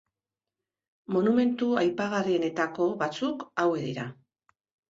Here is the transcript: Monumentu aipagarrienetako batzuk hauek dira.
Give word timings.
Monumentu 1.15 1.69
aipagarrienetako 1.83 2.89
batzuk 3.05 3.47
hauek 3.65 3.89
dira. 3.91 4.09